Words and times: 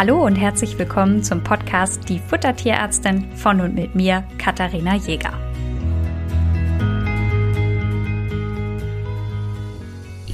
Hallo 0.00 0.24
und 0.24 0.34
herzlich 0.36 0.78
willkommen 0.78 1.22
zum 1.22 1.44
Podcast 1.44 2.08
Die 2.08 2.20
Futtertierärztin 2.20 3.36
von 3.36 3.60
und 3.60 3.74
mit 3.74 3.94
mir, 3.94 4.24
Katharina 4.38 4.96
Jäger. 4.96 5.38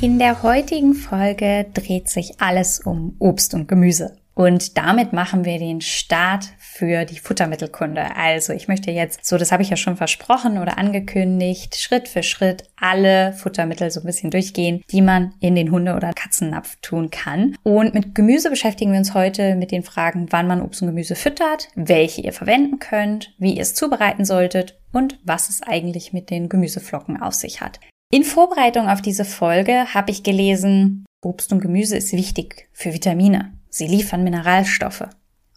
In 0.01 0.21
der 0.21 0.45
heutigen 0.45 0.95
Folge 0.95 1.67
dreht 1.75 2.09
sich 2.09 2.41
alles 2.41 2.79
um 2.79 3.17
Obst 3.19 3.55
und 3.55 3.67
Gemüse. 3.67 4.17
Und 4.37 4.77
damit 4.77 5.15
machen 5.15 5.47
wir 5.47 5.59
den 5.59 5.81
Start 5.81 6.45
für 6.59 7.07
die 7.07 7.19
Futtermittelkunde. 7.19 8.15
Also 8.17 8.53
ich 8.53 8.69
möchte 8.69 8.91
jetzt, 8.91 9.25
so 9.25 9.39
das 9.39 9.51
habe 9.51 9.63
ich 9.63 9.71
ja 9.71 9.77
schon 9.77 9.97
versprochen 9.97 10.59
oder 10.59 10.77
angekündigt, 10.77 11.77
Schritt 11.77 12.07
für 12.07 12.23
Schritt 12.23 12.65
alle 12.77 13.33
Futtermittel 13.33 13.91
so 13.91 14.01
ein 14.01 14.07
bisschen 14.07 14.31
durchgehen, 14.31 14.83
die 14.91 15.01
man 15.01 15.33
in 15.41 15.55
den 15.55 15.71
Hunde- 15.71 15.97
oder 15.97 16.13
Katzennapf 16.13 16.77
tun 16.83 17.11
kann. 17.11 17.57
Und 17.63 17.95
mit 17.95 18.15
Gemüse 18.15 18.51
beschäftigen 18.51 18.93
wir 18.93 18.99
uns 18.99 19.15
heute 19.15 19.55
mit 19.55 19.71
den 19.71 19.83
Fragen, 19.83 20.27
wann 20.29 20.47
man 20.47 20.61
Obst 20.61 20.83
und 20.83 20.89
Gemüse 20.89 21.15
füttert, 21.15 21.69
welche 21.75 22.21
ihr 22.21 22.35
verwenden 22.35 22.79
könnt, 22.79 23.33
wie 23.39 23.55
ihr 23.55 23.63
es 23.63 23.75
zubereiten 23.75 24.27
solltet 24.27 24.79
und 24.93 25.19
was 25.25 25.49
es 25.49 25.63
eigentlich 25.63 26.13
mit 26.13 26.29
den 26.29 26.51
Gemüseflocken 26.51 27.23
auf 27.23 27.33
sich 27.33 27.63
hat. 27.63 27.81
In 28.13 28.23
Vorbereitung 28.23 28.87
auf 28.87 29.01
diese 29.01 29.25
Folge 29.25 29.95
habe 29.95 30.11
ich 30.11 30.23
gelesen, 30.23 31.07
Obst 31.25 31.55
und 31.55 31.61
Gemüse 31.61 31.97
ist 31.97 32.13
wichtig 32.13 32.69
für 32.73 32.93
Vitamine. 32.93 33.53
Sie 33.77 33.87
liefern 33.87 34.25
Mineralstoffe 34.25 35.07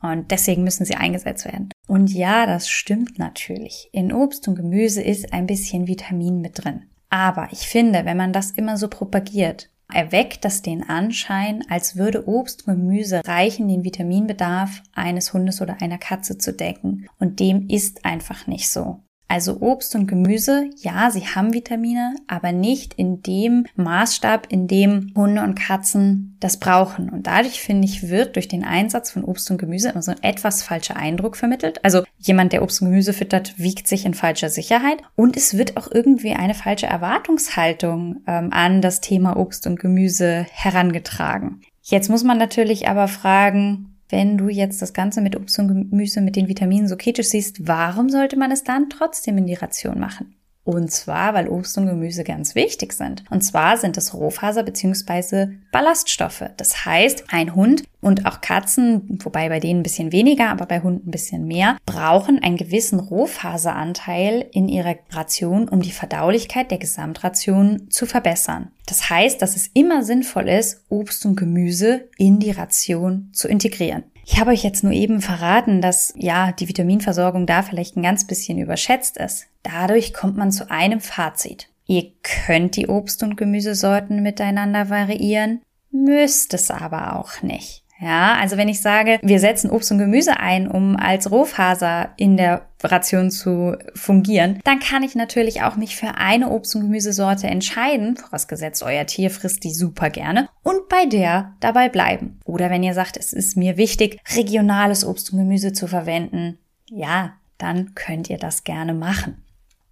und 0.01 0.29
deswegen 0.29 0.65
müssen 0.65 0.83
sie 0.83 0.95
eingesetzt 0.95 1.45
werden. 1.45 1.69
Und 1.87 2.13
ja, 2.13 2.45
das 2.45 2.69
stimmt 2.69 3.17
natürlich. 3.17 3.87
In 3.93 4.11
Obst 4.11 4.45
und 4.49 4.55
Gemüse 4.55 5.01
ist 5.01 5.31
ein 5.31 5.47
bisschen 5.47 5.87
Vitamin 5.87 6.41
mit 6.41 6.61
drin. 6.61 6.89
Aber 7.09 7.47
ich 7.53 7.59
finde, 7.59 8.03
wenn 8.03 8.17
man 8.17 8.33
das 8.33 8.51
immer 8.51 8.75
so 8.75 8.89
propagiert, 8.89 9.69
erweckt 9.89 10.43
das 10.43 10.61
den 10.61 10.83
Anschein, 10.83 11.63
als 11.70 11.95
würde 11.95 12.27
Obst 12.27 12.67
und 12.67 12.76
Gemüse 12.76 13.21
reichen, 13.26 13.70
den 13.70 13.85
Vitaminbedarf 13.85 14.83
eines 14.93 15.31
Hundes 15.31 15.61
oder 15.61 15.81
einer 15.81 15.98
Katze 15.98 16.37
zu 16.37 16.51
decken. 16.51 17.07
Und 17.20 17.39
dem 17.39 17.70
ist 17.70 18.04
einfach 18.04 18.48
nicht 18.48 18.70
so. 18.70 18.99
Also 19.32 19.62
Obst 19.62 19.94
und 19.94 20.08
Gemüse, 20.08 20.72
ja, 20.77 21.12
sie 21.12 21.27
haben 21.27 21.54
Vitamine, 21.54 22.16
aber 22.27 22.52
nicht 22.52 22.96
in 22.96 23.22
dem 23.22 23.68
Maßstab, 23.76 24.48
in 24.49 24.68
dem 24.68 25.13
Hunde 25.16 25.44
und 25.44 25.54
Katzen 25.54 26.35
das 26.40 26.58
brauchen. 26.58 27.12
Und 27.12 27.27
dadurch, 27.27 27.62
finde 27.62 27.85
ich, 27.85 28.10
wird 28.10 28.35
durch 28.35 28.48
den 28.48 28.63
Einsatz 28.63 29.12
von 29.12 29.24
Obst 29.24 29.52
und 29.52 29.60
Gemüse 29.60 29.90
immer 29.90 30.02
so 30.02 30.12
ein 30.12 30.24
etwas 30.24 30.63
falscher 30.63 30.96
Eindruck 30.96 31.38
vermittelt. 31.38 31.85
Also 31.85 32.04
jemand, 32.18 32.54
der 32.54 32.63
Obst 32.63 32.82
und 32.82 32.90
Gemüse 32.90 33.13
füttert, 33.13 33.60
wiegt 33.60 33.88
sich 33.88 34.04
in 34.04 34.16
falscher 34.16 34.50
Sicherheit. 34.50 34.98
Und 35.16 35.38
es 35.38 35.55
wird 35.55 35.77
auch 35.77 35.90
irgendwie 35.91 36.34
eine 36.34 36.55
falsche 36.55 36.88
Erwartungshaltung 36.88 38.24
ähm, 38.26 38.50
an 38.52 38.82
das 38.82 39.00
Thema 39.00 39.38
Obst 39.38 39.68
und 39.68 39.80
Gemüse 39.80 40.48
herangetragen. 40.52 41.62
Jetzt 41.84 42.10
muss 42.10 42.24
man 42.24 42.40
natürlich 42.40 42.88
aber 42.88 43.07
fragen, 43.07 43.98
wenn 44.10 44.38
du 44.38 44.49
jetzt 44.49 44.82
das 44.82 44.93
Ganze 44.93 45.21
mit 45.21 45.35
Obst 45.35 45.60
und 45.60 45.68
Gemüse 45.68 46.21
mit 46.21 46.35
den 46.35 46.48
Vitaminen 46.48 46.88
so 46.88 46.98
kritisch 46.98 47.29
siehst, 47.29 47.68
warum 47.68 48.10
sollte 48.10 48.38
man 48.38 48.51
es 48.51 48.63
dann 48.63 48.90
trotzdem 48.90 49.38
in 49.38 49.46
die 49.46 49.54
Ration 49.54 49.99
machen? 49.99 50.35
Und 50.63 50.91
zwar, 50.91 51.34
weil 51.34 51.48
Obst 51.48 51.77
und 51.77 51.88
Gemüse 51.88 52.24
ganz 52.24 52.54
wichtig 52.54 52.93
sind. 52.93 53.24
Und 53.32 53.41
zwar 53.41 53.77
sind 53.77 53.98
es 53.98 54.13
Rohfaser 54.13 54.63
bzw. 54.63 55.48
Ballaststoffe. 55.71 56.43
Das 56.57 56.85
heißt, 56.85 57.26
ein 57.29 57.55
Hund 57.55 57.84
und 58.01 58.26
auch 58.26 58.41
Katzen, 58.41 59.20
wobei 59.24 59.49
bei 59.49 59.60
denen 59.60 59.79
ein 59.79 59.84
bisschen 59.84 60.12
weniger, 60.12 60.49
aber 60.49 60.68
bei 60.68 60.82
Hunden 60.82 61.07
ein 61.07 61.12
bisschen 61.12 61.48
mehr, 61.48 61.77
brauchen 61.85 62.41
einen 62.43 62.57
gewissen 62.57 62.99
Rohfaseranteil 62.99 64.47
in 64.51 64.69
ihrer 64.69 64.96
Ration, 65.12 65.68
um 65.68 65.81
die 65.81 65.91
Verdaulichkeit 65.91 66.72
der 66.72 66.78
Gesamtration 66.78 67.90
zu 67.90 68.06
verbessern. 68.06 68.72
Das 68.85 69.09
heißt, 69.09 69.41
dass 69.41 69.56
es 69.56 69.68
immer 69.73 70.03
sinnvoll 70.03 70.50
ist, 70.50 70.85
Obst 70.90 71.25
und 71.25 71.35
Gemüse 71.35 72.09
in 72.18 72.40
die 72.40 72.51
Ration 72.51 73.29
zu 73.34 73.47
integrieren. 73.47 74.03
Ich 74.31 74.40
habe 74.40 74.51
euch 74.51 74.63
jetzt 74.63 74.84
nur 74.84 74.94
eben 74.94 75.22
verraten, 75.22 75.81
dass 75.81 76.13
ja 76.16 76.51
die 76.51 76.69
Vitaminversorgung 76.69 77.47
da 77.47 77.63
vielleicht 77.63 77.97
ein 77.97 78.03
ganz 78.03 78.28
bisschen 78.28 78.59
überschätzt 78.59 79.17
ist. 79.17 79.47
Dadurch 79.63 80.13
kommt 80.13 80.37
man 80.37 80.51
zu 80.51 80.69
einem 80.71 81.01
Fazit. 81.01 81.69
Ihr 81.85 82.11
könnt 82.23 82.75
die 82.75 82.87
Obst- 82.87 83.23
und 83.23 83.35
Gemüsesorten 83.35 84.21
miteinander 84.21 84.89
variieren, 84.89 85.61
müsst 85.91 86.53
es 86.53 86.69
aber 86.69 87.17
auch 87.17 87.41
nicht. 87.41 87.83
Ja, 88.01 88.35
also 88.35 88.55
wenn 88.55 88.69
ich 88.69 88.81
sage, 88.81 89.19
wir 89.21 89.41
setzen 89.41 89.69
Obst 89.69 89.91
und 89.91 89.97
Gemüse 89.97 90.39
ein, 90.39 90.69
um 90.69 90.95
als 90.95 91.31
Rohfaser 91.31 92.13
in 92.15 92.37
der 92.37 92.67
Ration 92.81 93.29
zu 93.29 93.75
fungieren, 93.93 94.61
dann 94.63 94.79
kann 94.79 95.03
ich 95.03 95.15
natürlich 95.15 95.63
auch 95.63 95.75
mich 95.75 95.97
für 95.97 96.15
eine 96.15 96.49
Obst- 96.49 96.75
und 96.75 96.83
Gemüsesorte 96.83 97.47
entscheiden, 97.47 98.15
vorausgesetzt 98.15 98.83
euer 98.83 99.05
Tier 99.05 99.29
frisst 99.29 99.65
die 99.65 99.73
super 99.73 100.09
gerne, 100.09 100.47
und 100.63 100.87
bei 100.87 101.07
der 101.07 101.55
dabei 101.59 101.89
bleiben. 101.89 102.39
Oder 102.45 102.69
wenn 102.69 102.83
ihr 102.83 102.93
sagt, 102.93 103.17
es 103.17 103.33
ist 103.33 103.57
mir 103.57 103.75
wichtig, 103.75 104.21
regionales 104.33 105.03
Obst 105.05 105.33
und 105.33 105.39
Gemüse 105.39 105.73
zu 105.73 105.87
verwenden, 105.87 106.57
ja, 106.89 107.33
dann 107.57 107.95
könnt 107.95 108.29
ihr 108.29 108.37
das 108.37 108.63
gerne 108.63 108.93
machen. 108.93 109.43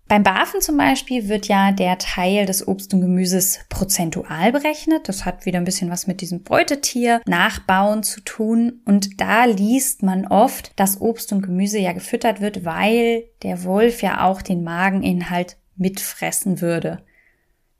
Beim 0.08 0.24
Bafen 0.24 0.62
zum 0.62 0.78
Beispiel 0.78 1.28
wird 1.28 1.50
ja 1.50 1.74
der 1.74 1.98
Teil 1.98 2.46
des 2.46 2.66
Obst 2.66 2.94
und 2.94 3.02
Gemüses 3.02 3.60
prozentual 3.68 4.54
berechnet. 4.54 5.10
Das 5.10 5.26
hat 5.26 5.46
wieder 5.46 5.60
ein 5.60 5.66
bisschen 5.66 5.92
was 5.92 6.08
mit 6.08 6.22
diesem 6.22 6.44
Beutetier 6.44 7.22
nachbauen 7.26 8.04
zu 8.04 8.22
tun. 8.22 8.82
Und 8.86 9.20
da 9.20 9.44
liest 9.44 10.04
man 10.04 10.26
oft, 10.26 10.72
dass 10.80 11.02
Obst 11.02 11.34
und 11.34 11.42
Gemüse 11.42 11.80
ja 11.80 11.92
gefüttert 11.92 12.40
wird, 12.40 12.64
weil 12.64 13.26
der 13.44 13.66
Wolf 13.66 14.02
ja 14.02 14.24
auch 14.24 14.42
den 14.42 14.64
Mageninhalt 14.64 15.58
mitfressen 15.76 16.62
würde. 16.62 17.04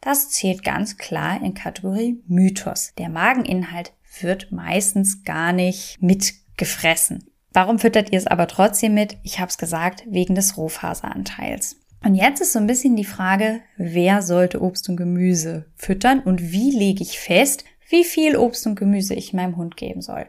Das 0.02 0.30
zählt 0.30 0.64
ganz 0.64 0.98
klar 0.98 1.42
in 1.42 1.54
Kategorie 1.54 2.22
Mythos. 2.28 2.92
Der 2.98 3.08
Mageninhalt 3.08 3.94
wird 4.20 4.52
meistens 4.52 5.24
gar 5.24 5.54
nicht 5.54 6.02
mitgefressen. 6.02 7.24
Warum 7.54 7.80
füttert 7.80 8.12
ihr 8.12 8.20
es 8.20 8.28
aber 8.28 8.48
trotzdem 8.48 8.94
mit? 8.94 9.18
Ich 9.24 9.40
habe 9.40 9.50
es 9.50 9.58
gesagt, 9.58 10.04
wegen 10.08 10.36
des 10.36 10.58
Rohfaseranteils. 10.58 11.78
Und 12.04 12.16
jetzt 12.16 12.42
ist 12.42 12.54
so 12.54 12.60
ein 12.60 12.68
bisschen 12.68 12.96
die 12.96 13.06
Frage, 13.06 13.62
wer 13.76 14.22
sollte 14.22 14.62
Obst 14.62 14.88
und 14.90 14.98
Gemüse 14.98 15.66
füttern 15.76 16.20
und 16.20 16.52
wie 16.52 16.72
lege 16.72 17.02
ich 17.02 17.20
fest, 17.20 17.66
wie 17.90 18.04
viel 18.04 18.38
Obst 18.38 18.68
und 18.68 18.76
Gemüse 18.76 19.14
ich 19.14 19.34
meinem 19.34 19.58
Hund 19.58 19.78
geben 19.78 20.02
soll. 20.02 20.26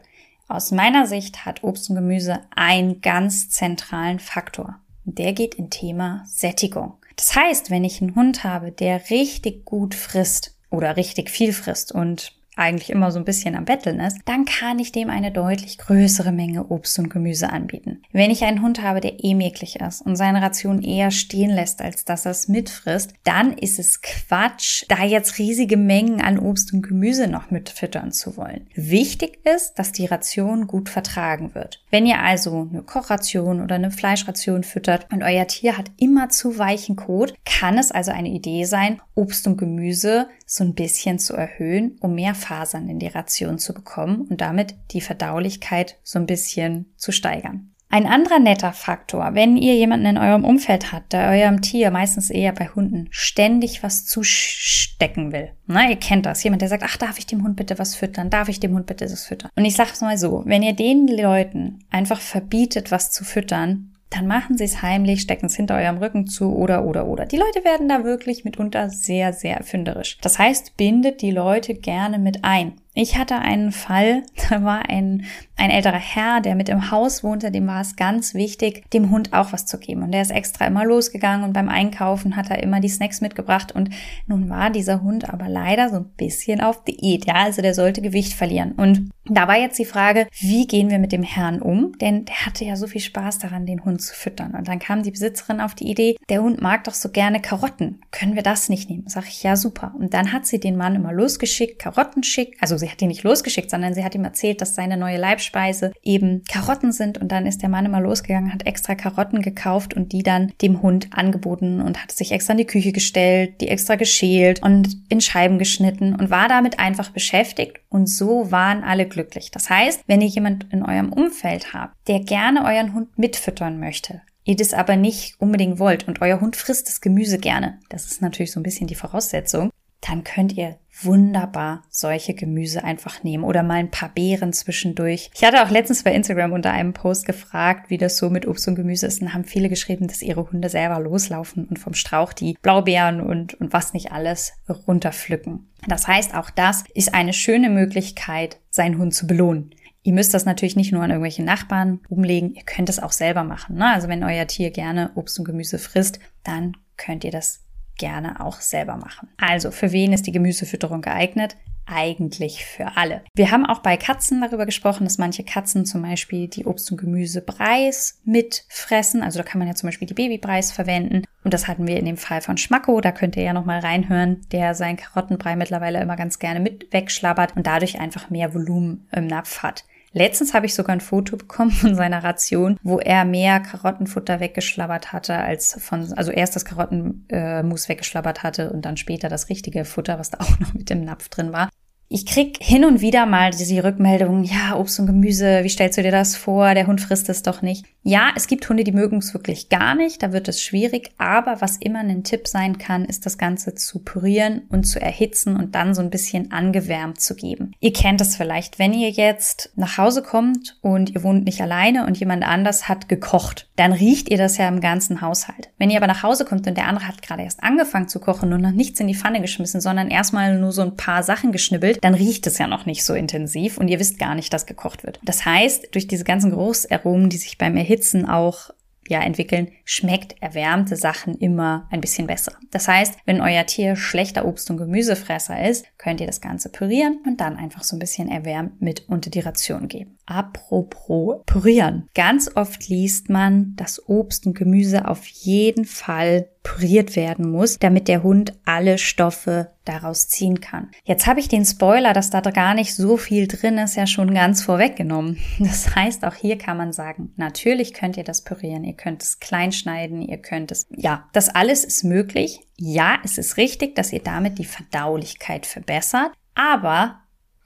Aus 0.47 0.71
meiner 0.71 1.05
Sicht 1.05 1.45
hat 1.45 1.63
Obst 1.63 1.89
und 1.89 1.95
Gemüse 1.95 2.39
einen 2.55 3.01
ganz 3.01 3.49
zentralen 3.49 4.19
Faktor. 4.19 4.79
Der 5.05 5.33
geht 5.33 5.55
in 5.55 5.69
Thema 5.69 6.23
Sättigung. 6.25 6.93
Das 7.15 7.35
heißt, 7.35 7.69
wenn 7.69 7.83
ich 7.83 8.01
einen 8.01 8.15
Hund 8.15 8.43
habe, 8.43 8.71
der 8.71 9.09
richtig 9.09 9.65
gut 9.65 9.93
frisst 9.93 10.55
oder 10.69 10.97
richtig 10.97 11.29
viel 11.29 11.53
frisst 11.53 11.91
und 11.91 12.33
eigentlich 12.59 12.89
immer 12.89 13.11
so 13.11 13.19
ein 13.19 13.25
bisschen 13.25 13.55
am 13.55 13.65
Betteln 13.65 13.99
ist, 13.99 14.19
dann 14.25 14.45
kann 14.45 14.79
ich 14.79 14.91
dem 14.91 15.09
eine 15.09 15.31
deutlich 15.31 15.77
größere 15.77 16.31
Menge 16.31 16.67
Obst 16.67 16.99
und 16.99 17.09
Gemüse 17.09 17.49
anbieten. 17.49 18.01
Wenn 18.11 18.31
ich 18.31 18.43
einen 18.43 18.61
Hund 18.61 18.81
habe, 18.81 19.01
der 19.01 19.23
eh 19.23 19.33
mäglich 19.33 19.79
ist 19.79 20.01
und 20.01 20.15
seine 20.15 20.41
Ration 20.41 20.81
eher 20.81 21.11
stehen 21.11 21.49
lässt, 21.49 21.81
als 21.81 22.05
dass 22.05 22.25
er 22.25 22.31
es 22.31 22.47
mitfrisst, 22.47 23.13
dann 23.23 23.53
ist 23.53 23.79
es 23.79 24.01
Quatsch, 24.01 24.85
da 24.87 25.03
jetzt 25.03 25.39
riesige 25.39 25.77
Mengen 25.77 26.21
an 26.21 26.39
Obst 26.39 26.73
und 26.73 26.81
Gemüse 26.81 27.27
noch 27.27 27.51
mitfüttern 27.51 28.11
zu 28.11 28.37
wollen. 28.37 28.67
Wichtig 28.75 29.39
ist, 29.45 29.75
dass 29.75 29.91
die 29.91 30.05
Ration 30.05 30.67
gut 30.67 30.89
vertragen 30.89 31.55
wird. 31.55 31.83
Wenn 31.89 32.05
ihr 32.05 32.19
also 32.19 32.67
eine 32.69 32.83
Kochration 32.83 33.61
oder 33.61 33.75
eine 33.75 33.91
Fleischration 33.91 34.63
füttert 34.63 35.07
und 35.11 35.23
euer 35.23 35.47
Tier 35.47 35.77
hat 35.77 35.91
immer 35.97 36.29
zu 36.29 36.57
weichen 36.57 36.95
Kot, 36.95 37.33
kann 37.45 37.77
es 37.77 37.91
also 37.91 38.11
eine 38.11 38.29
Idee 38.29 38.65
sein, 38.65 39.01
Obst 39.15 39.47
und 39.47 39.57
Gemüse 39.57 40.27
so 40.51 40.63
ein 40.63 40.73
bisschen 40.73 41.19
zu 41.19 41.35
erhöhen, 41.35 41.97
um 42.01 42.15
mehr 42.15 42.33
Fasern 42.33 42.89
in 42.89 42.97
die 42.97 43.07
Ration 43.07 43.59
zu 43.59 43.71
bekommen 43.71 44.21
und 44.29 44.41
damit 44.41 44.73
die 44.91 44.99
Verdaulichkeit 44.99 45.97
so 46.03 46.17
ein 46.17 46.25
bisschen 46.25 46.91
zu 46.97 47.11
steigern. 47.11 47.69
Ein 47.91 48.07
anderer 48.07 48.39
netter 48.39 48.73
Faktor, 48.73 49.31
wenn 49.33 49.57
ihr 49.57 49.75
jemanden 49.75 50.07
in 50.07 50.17
eurem 50.17 50.45
Umfeld 50.45 50.91
habt, 50.91 51.13
der 51.13 51.29
eurem 51.29 51.61
Tier, 51.61 51.91
meistens 51.91 52.31
eher 52.31 52.51
bei 52.51 52.67
Hunden, 52.67 53.07
ständig 53.11 53.83
was 53.83 54.05
zustecken 54.05 55.31
will. 55.31 55.51
Na, 55.67 55.87
ihr 55.87 55.95
kennt 55.95 56.25
das. 56.25 56.43
Jemand, 56.43 56.63
der 56.63 56.69
sagt, 56.69 56.83
ach, 56.83 56.97
darf 56.97 57.19
ich 57.19 57.27
dem 57.27 57.43
Hund 57.43 57.55
bitte 57.55 57.77
was 57.77 57.95
füttern? 57.95 58.31
Darf 58.31 58.49
ich 58.49 58.59
dem 58.59 58.73
Hund 58.73 58.87
bitte 58.87 59.05
das 59.05 59.25
füttern? 59.25 59.49
Und 59.55 59.65
ich 59.65 59.75
sag's 59.75 60.01
mal 60.01 60.17
so, 60.17 60.43
wenn 60.45 60.63
ihr 60.63 60.73
den 60.73 61.07
Leuten 61.07 61.79
einfach 61.89 62.21
verbietet, 62.21 62.91
was 62.91 63.11
zu 63.11 63.23
füttern, 63.23 63.95
dann 64.09 64.25
machen 64.25 64.57
Sie 64.57 64.63
es 64.63 64.81
heimlich, 64.81 65.21
stecken 65.21 65.45
es 65.45 65.55
hinter 65.55 65.75
eurem 65.75 65.97
Rücken 65.97 66.25
zu 66.25 66.55
oder 66.55 66.83
oder 66.83 67.05
oder. 67.05 67.25
Die 67.25 67.37
Leute 67.37 67.63
werden 67.63 67.87
da 67.87 68.03
wirklich 68.03 68.43
mitunter 68.43 68.89
sehr, 68.89 69.33
sehr 69.33 69.57
erfinderisch. 69.57 70.17
Das 70.21 70.39
heißt, 70.39 70.77
bindet 70.77 71.21
die 71.21 71.31
Leute 71.31 71.75
gerne 71.75 72.17
mit 72.17 72.43
ein. 72.43 72.73
Ich 73.01 73.17
hatte 73.17 73.39
einen 73.39 73.71
Fall, 73.71 74.23
da 74.49 74.61
war 74.61 74.89
ein, 74.89 75.23
ein 75.55 75.69
älterer 75.69 75.93
Herr, 75.93 76.41
der 76.41 76.55
mit 76.55 76.67
im 76.67 76.91
Haus 76.91 77.23
wohnte, 77.23 77.49
dem 77.49 77.65
war 77.65 77.79
es 77.79 77.95
ganz 77.95 78.33
wichtig, 78.33 78.91
dem 78.91 79.09
Hund 79.09 79.31
auch 79.31 79.53
was 79.53 79.65
zu 79.65 79.79
geben. 79.79 80.03
Und 80.03 80.11
der 80.11 80.21
ist 80.21 80.31
extra 80.31 80.65
immer 80.65 80.83
losgegangen 80.83 81.45
und 81.45 81.53
beim 81.53 81.69
Einkaufen 81.69 82.35
hat 82.35 82.49
er 82.49 82.61
immer 82.61 82.81
die 82.81 82.89
Snacks 82.89 83.21
mitgebracht. 83.21 83.71
Und 83.71 83.89
nun 84.27 84.49
war 84.49 84.69
dieser 84.69 85.01
Hund 85.01 85.29
aber 85.29 85.47
leider 85.47 85.87
so 85.87 85.95
ein 85.95 86.11
bisschen 86.17 86.59
auf 86.59 86.83
Diät. 86.83 87.25
Ja, 87.25 87.35
also 87.35 87.61
der 87.61 87.73
sollte 87.73 88.01
Gewicht 88.01 88.33
verlieren. 88.33 88.73
Und 88.73 89.11
da 89.31 89.47
war 89.47 89.57
jetzt 89.57 89.79
die 89.79 89.85
Frage, 89.85 90.27
wie 90.37 90.67
gehen 90.67 90.89
wir 90.89 90.99
mit 90.99 91.11
dem 91.11 91.23
Herrn 91.23 91.61
um? 91.61 91.97
Denn 91.99 92.25
der 92.25 92.45
hatte 92.45 92.65
ja 92.65 92.75
so 92.75 92.87
viel 92.87 92.99
Spaß 92.99 93.39
daran, 93.39 93.65
den 93.65 93.85
Hund 93.85 94.01
zu 94.01 94.13
füttern. 94.13 94.55
Und 94.55 94.67
dann 94.67 94.79
kam 94.79 95.03
die 95.03 95.11
Besitzerin 95.11 95.61
auf 95.61 95.75
die 95.75 95.89
Idee, 95.89 96.17
der 96.27 96.41
Hund 96.41 96.61
mag 96.61 96.83
doch 96.83 96.93
so 96.93 97.09
gerne 97.09 97.39
Karotten. 97.39 98.01
Können 98.11 98.35
wir 98.35 98.43
das 98.43 98.67
nicht 98.67 98.89
nehmen? 98.89 99.07
Sag 99.07 99.27
ich, 99.27 99.43
ja, 99.43 99.55
super. 99.55 99.93
Und 99.97 100.13
dann 100.13 100.33
hat 100.33 100.47
sie 100.47 100.59
den 100.59 100.75
Mann 100.75 100.95
immer 100.95 101.13
losgeschickt, 101.13 101.79
Karotten 101.79 102.23
schickt. 102.23 102.61
Also 102.61 102.77
sie 102.77 102.88
sie 102.89 102.93
hat 102.93 103.01
ihn 103.01 103.07
nicht 103.09 103.23
losgeschickt, 103.23 103.69
sondern 103.69 103.93
sie 103.93 104.03
hat 104.03 104.15
ihm 104.15 104.23
erzählt, 104.23 104.61
dass 104.61 104.75
seine 104.75 104.97
neue 104.97 105.17
Leibspeise 105.17 105.91
eben 106.01 106.43
Karotten 106.45 106.91
sind 106.91 107.17
und 107.19 107.31
dann 107.31 107.45
ist 107.45 107.61
der 107.61 107.69
Mann 107.69 107.85
immer 107.85 108.01
losgegangen, 108.01 108.51
hat 108.53 108.65
extra 108.65 108.95
Karotten 108.95 109.41
gekauft 109.41 109.93
und 109.93 110.11
die 110.11 110.23
dann 110.23 110.51
dem 110.61 110.81
Hund 110.81 111.09
angeboten 111.11 111.81
und 111.81 112.01
hat 112.01 112.11
sich 112.11 112.31
extra 112.31 112.53
in 112.53 112.57
die 112.57 112.65
Küche 112.65 112.91
gestellt, 112.91 113.61
die 113.61 113.67
extra 113.67 113.95
geschält 113.95 114.63
und 114.63 114.97
in 115.09 115.21
Scheiben 115.21 115.59
geschnitten 115.59 116.15
und 116.15 116.29
war 116.29 116.47
damit 116.47 116.79
einfach 116.79 117.11
beschäftigt 117.11 117.79
und 117.89 118.07
so 118.07 118.51
waren 118.51 118.83
alle 118.83 119.05
glücklich. 119.05 119.51
Das 119.51 119.69
heißt, 119.69 120.03
wenn 120.07 120.21
ihr 120.21 120.27
jemand 120.27 120.65
in 120.71 120.83
eurem 120.83 121.13
Umfeld 121.13 121.73
habt, 121.73 121.95
der 122.07 122.19
gerne 122.21 122.65
euren 122.65 122.93
Hund 122.93 123.17
mitfüttern 123.17 123.79
möchte, 123.79 124.21
ihr 124.45 124.55
das 124.55 124.73
aber 124.73 124.95
nicht 124.95 125.39
unbedingt 125.39 125.77
wollt 125.77 126.07
und 126.07 126.21
euer 126.21 126.41
Hund 126.41 126.55
frisst 126.55 126.87
das 126.87 127.01
Gemüse 127.01 127.37
gerne, 127.37 127.79
das 127.89 128.05
ist 128.05 128.21
natürlich 128.21 128.51
so 128.51 128.59
ein 128.59 128.63
bisschen 128.63 128.87
die 128.87 128.95
Voraussetzung, 128.95 129.69
dann 130.01 130.23
könnt 130.23 130.53
ihr 130.53 130.77
wunderbar 131.01 131.83
solche 131.89 132.33
Gemüse 132.33 132.83
einfach 132.83 133.23
nehmen 133.23 133.43
oder 133.43 133.63
mal 133.63 133.75
ein 133.75 133.91
paar 133.91 134.09
Beeren 134.09 134.53
zwischendurch. 134.53 135.29
Ich 135.33 135.43
hatte 135.43 135.63
auch 135.63 135.69
letztens 135.69 136.03
bei 136.03 136.13
Instagram 136.13 136.51
unter 136.51 136.71
einem 136.71 136.93
Post 136.93 137.25
gefragt, 137.25 137.89
wie 137.89 137.97
das 137.97 138.17
so 138.17 138.29
mit 138.29 138.47
Obst 138.47 138.67
und 138.67 138.75
Gemüse 138.75 139.07
ist 139.07 139.21
und 139.21 139.33
haben 139.33 139.45
viele 139.45 139.69
geschrieben, 139.69 140.07
dass 140.07 140.21
ihre 140.21 140.51
Hunde 140.51 140.69
selber 140.69 140.99
loslaufen 140.99 141.65
und 141.65 141.79
vom 141.79 141.93
Strauch 141.93 142.33
die 142.33 142.57
Blaubeeren 142.61 143.21
und, 143.21 143.53
und 143.55 143.73
was 143.73 143.93
nicht 143.93 144.11
alles 144.11 144.53
runterpflücken. 144.87 145.69
Das 145.87 146.07
heißt, 146.07 146.35
auch 146.35 146.49
das 146.49 146.83
ist 146.93 147.13
eine 147.13 147.33
schöne 147.33 147.69
Möglichkeit, 147.69 148.59
seinen 148.69 148.97
Hund 148.97 149.13
zu 149.13 149.27
belohnen. 149.27 149.71
Ihr 150.03 150.13
müsst 150.13 150.33
das 150.33 150.45
natürlich 150.45 150.75
nicht 150.75 150.91
nur 150.91 151.03
an 151.03 151.09
irgendwelche 151.09 151.43
Nachbarn 151.43 151.99
umlegen, 152.07 152.53
ihr 152.55 152.63
könnt 152.63 152.89
es 152.89 152.99
auch 152.99 153.11
selber 153.11 153.43
machen. 153.43 153.75
Ne? 153.75 153.93
Also 153.93 154.07
wenn 154.07 154.23
euer 154.23 154.47
Tier 154.47 154.71
gerne 154.71 155.11
Obst 155.15 155.37
und 155.39 155.45
Gemüse 155.45 155.77
frisst, 155.77 156.19
dann 156.43 156.77
könnt 156.95 157.23
ihr 157.23 157.31
das 157.31 157.63
gerne 157.99 158.43
auch 158.43 158.59
selber 158.59 158.97
machen. 158.97 159.29
Also, 159.37 159.69
für 159.69 159.91
wen 159.91 160.11
ist 160.11 160.25
die 160.25 160.31
Gemüsefütterung 160.31 161.01
geeignet? 161.01 161.55
Eigentlich 161.91 162.65
für 162.65 162.97
alle. 162.97 163.23
Wir 163.33 163.49
haben 163.49 163.65
auch 163.65 163.79
bei 163.79 163.97
Katzen 163.97 164.41
darüber 164.41 164.67
gesprochen, 164.67 165.05
dass 165.05 165.17
manche 165.17 165.43
Katzen 165.43 165.85
zum 165.85 166.03
Beispiel 166.03 166.47
die 166.47 166.65
Obst- 166.65 166.91
und 166.91 166.97
Gemüsebreis 166.97 168.21
mitfressen. 168.25 169.23
Also 169.23 169.39
da 169.39 169.43
kann 169.43 169.57
man 169.57 169.67
ja 169.67 169.73
zum 169.73 169.87
Beispiel 169.87 170.07
die 170.07 170.13
Babybreis 170.13 170.71
verwenden. 170.71 171.23
Und 171.43 171.53
das 171.53 171.67
hatten 171.67 171.87
wir 171.87 171.97
in 171.97 172.05
dem 172.05 172.17
Fall 172.17 172.41
von 172.41 172.57
Schmacko. 172.57 173.01
Da 173.01 173.11
könnt 173.11 173.35
ihr 173.37 173.43
ja 173.43 173.53
nochmal 173.53 173.79
reinhören, 173.79 174.41
der 174.51 174.75
seinen 174.75 174.97
Karottenbrei 174.97 175.55
mittlerweile 175.55 175.99
immer 175.99 176.15
ganz 176.15 176.37
gerne 176.37 176.59
mit 176.59 176.93
wegschlabbert 176.93 177.55
und 177.55 177.65
dadurch 177.65 177.99
einfach 177.99 178.29
mehr 178.29 178.53
Volumen 178.53 179.07
im 179.11 179.25
Napf 179.25 179.63
hat. 179.63 179.83
Letztens 180.11 180.53
habe 180.53 180.65
ich 180.65 180.73
sogar 180.73 180.95
ein 180.95 181.01
Foto 181.01 181.37
bekommen 181.37 181.71
von 181.71 181.95
seiner 181.95 182.23
Ration, 182.23 182.77
wo 182.83 182.99
er 182.99 183.25
mehr 183.25 183.59
Karottenfutter 183.59 184.39
weggeschlabbert 184.39 185.13
hatte 185.13 185.35
als 185.35 185.77
von, 185.79 186.13
also 186.13 186.31
erst 186.31 186.55
das 186.55 186.65
Karottenmus 186.65 187.85
äh, 187.85 187.89
weggeschlabbert 187.89 188.43
hatte 188.43 188.71
und 188.71 188.85
dann 188.85 188.97
später 188.97 189.29
das 189.29 189.49
richtige 189.49 189.85
Futter, 189.85 190.19
was 190.19 190.31
da 190.31 190.39
auch 190.39 190.59
noch 190.59 190.73
mit 190.73 190.89
dem 190.89 191.03
Napf 191.03 191.29
drin 191.29 191.53
war. 191.53 191.69
Ich 192.11 192.25
krieg 192.25 192.57
hin 192.59 192.85
und 192.85 193.01
wieder 193.01 193.27
mal 193.27 193.51
diese 193.51 193.83
Rückmeldung, 193.83 194.43
ja, 194.43 194.75
Obst 194.75 194.99
und 194.99 195.05
Gemüse, 195.05 195.63
wie 195.63 195.69
stellst 195.69 195.95
du 195.95 196.01
dir 196.01 196.09
das 196.09 196.35
vor? 196.35 196.73
Der 196.73 196.87
Hund 196.87 196.99
frisst 196.99 197.29
es 197.29 197.43
doch 197.43 197.61
nicht. 197.61 197.85
Ja, 198.01 198.31
es 198.35 198.47
gibt 198.47 198.67
Hunde, 198.67 198.83
die 198.83 198.91
mögen 198.91 199.17
es 199.17 199.35
wirklich 199.35 199.69
gar 199.69 199.93
nicht, 199.93 200.23
da 200.23 200.33
wird 200.33 200.47
es 200.47 200.63
schwierig, 200.63 201.11
aber 201.19 201.61
was 201.61 201.77
immer 201.77 201.99
ein 201.99 202.23
Tipp 202.23 202.47
sein 202.47 202.79
kann, 202.79 203.05
ist 203.05 203.27
das 203.27 203.37
Ganze 203.37 203.75
zu 203.75 203.99
pürieren 203.99 204.63
und 204.69 204.85
zu 204.85 204.99
erhitzen 204.99 205.55
und 205.55 205.75
dann 205.75 205.93
so 205.93 206.01
ein 206.01 206.09
bisschen 206.09 206.51
angewärmt 206.51 207.21
zu 207.21 207.35
geben. 207.35 207.73
Ihr 207.79 207.93
kennt 207.93 208.21
es 208.21 208.35
vielleicht, 208.35 208.79
wenn 208.79 208.93
ihr 208.93 209.11
jetzt 209.11 209.71
nach 209.75 209.99
Hause 209.99 210.23
kommt 210.23 210.79
und 210.81 211.11
ihr 211.11 211.21
wohnt 211.21 211.45
nicht 211.45 211.61
alleine 211.61 212.07
und 212.07 212.17
jemand 212.17 212.43
anders 212.43 212.89
hat 212.89 213.07
gekocht, 213.07 213.69
dann 213.75 213.91
riecht 213.91 214.29
ihr 214.31 214.37
das 214.37 214.57
ja 214.57 214.67
im 214.67 214.81
ganzen 214.81 215.21
Haushalt. 215.21 215.69
Wenn 215.77 215.91
ihr 215.91 215.97
aber 215.97 216.07
nach 216.07 216.23
Hause 216.23 216.45
kommt 216.45 216.65
und 216.65 216.75
der 216.75 216.87
andere 216.87 217.07
hat 217.07 217.21
gerade 217.21 217.43
erst 217.43 217.61
angefangen 217.61 218.07
zu 218.07 218.19
kochen 218.19 218.51
und 218.53 218.61
noch 218.61 218.71
nichts 218.71 218.99
in 218.99 219.07
die 219.07 219.13
Pfanne 219.15 219.41
geschmissen, 219.41 219.81
sondern 219.81 220.09
erstmal 220.09 220.57
nur 220.57 220.71
so 220.71 220.81
ein 220.81 220.95
paar 220.95 221.21
Sachen 221.21 221.51
geschnibbelt, 221.51 221.98
dann 222.01 222.13
riecht 222.13 222.47
es 222.47 222.57
ja 222.57 222.67
noch 222.67 222.85
nicht 222.85 223.03
so 223.03 223.13
intensiv 223.13 223.77
und 223.77 223.87
ihr 223.87 223.99
wisst 223.99 224.19
gar 224.19 224.35
nicht, 224.35 224.53
dass 224.53 224.65
gekocht 224.65 225.03
wird. 225.03 225.19
Das 225.23 225.45
heißt, 225.45 225.93
durch 225.93 226.07
diese 226.07 226.23
ganzen 226.23 226.51
Geruchsaromen, 226.51 227.29
die 227.29 227.37
sich 227.37 227.57
beim 227.57 227.75
Erhitzen 227.75 228.25
auch 228.25 228.71
ja, 229.09 229.21
entwickeln, 229.21 229.71
schmeckt 229.85 230.35
erwärmte 230.39 230.95
Sachen 230.95 231.35
immer 231.35 231.87
ein 231.89 231.99
bisschen 231.99 232.27
besser. 232.27 232.53
Das 232.69 232.87
heißt, 232.87 233.15
wenn 233.25 233.41
euer 233.41 233.65
Tier 233.65 233.95
schlechter 233.95 234.45
Obst- 234.45 234.69
und 234.69 234.77
Gemüsefresser 234.77 235.67
ist, 235.67 235.85
könnt 235.97 236.21
ihr 236.21 236.27
das 236.27 236.41
Ganze 236.41 236.69
pürieren 236.69 237.19
und 237.25 237.41
dann 237.41 237.57
einfach 237.57 237.83
so 237.83 237.95
ein 237.95 237.99
bisschen 237.99 238.29
erwärmt 238.29 238.81
mit 238.81 239.09
unter 239.09 239.31
die 239.31 239.39
Ration 239.39 239.87
geben. 239.87 240.18
Apropos 240.29 241.41
pürieren. 241.47 242.07
Ganz 242.13 242.51
oft 242.55 242.87
liest 242.87 243.29
man, 243.29 243.75
dass 243.75 244.07
Obst 244.07 244.45
und 244.45 244.53
Gemüse 244.53 245.07
auf 245.07 245.25
jeden 245.25 245.85
Fall 245.85 246.47
püriert 246.61 247.15
werden 247.15 247.49
muss, 247.49 247.79
damit 247.79 248.07
der 248.07 248.21
Hund 248.21 248.53
alle 248.63 248.99
Stoffe 248.99 249.71
daraus 249.85 250.27
ziehen 250.27 250.61
kann. 250.61 250.91
Jetzt 251.03 251.25
habe 251.25 251.39
ich 251.39 251.47
den 251.47 251.65
Spoiler, 251.65 252.13
dass 252.13 252.29
da 252.29 252.41
gar 252.41 252.75
nicht 252.75 252.93
so 252.93 253.17
viel 253.17 253.47
drin 253.47 253.79
ist, 253.79 253.95
ja 253.95 254.05
schon 254.05 254.35
ganz 254.35 254.61
vorweggenommen. 254.61 255.37
Das 255.59 255.95
heißt, 255.95 256.23
auch 256.25 256.35
hier 256.35 256.59
kann 256.59 256.77
man 256.77 256.93
sagen, 256.93 257.33
natürlich 257.35 257.93
könnt 257.95 258.15
ihr 258.15 258.23
das 258.23 258.43
pürieren, 258.43 258.83
ihr 258.83 258.93
könnt 258.93 259.23
es 259.23 259.39
klein 259.39 259.71
schneiden, 259.71 260.21
ihr 260.21 260.37
könnt 260.37 260.71
es, 260.71 260.87
ja, 260.95 261.27
das 261.33 261.49
alles 261.49 261.83
ist 261.83 262.03
möglich. 262.03 262.59
Ja, 262.77 263.17
es 263.23 263.39
ist 263.39 263.57
richtig, 263.57 263.95
dass 263.95 264.13
ihr 264.13 264.21
damit 264.21 264.59
die 264.59 264.65
Verdaulichkeit 264.65 265.65
verbessert, 265.65 266.31
aber 266.53 267.21